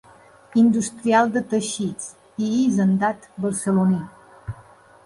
[0.61, 2.09] Industrial de teixits
[2.47, 4.05] i hisendat barceloní.